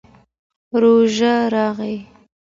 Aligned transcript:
روژه 0.81 1.33
راغله. 1.53 1.93